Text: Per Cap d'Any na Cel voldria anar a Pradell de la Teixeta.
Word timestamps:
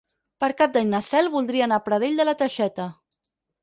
Per 0.43 0.47
Cap 0.61 0.73
d'Any 0.77 0.89
na 0.95 1.03
Cel 1.09 1.31
voldria 1.37 1.69
anar 1.69 1.81
a 1.83 1.87
Pradell 1.91 2.21
de 2.25 2.29
la 2.31 2.39
Teixeta. 2.45 2.93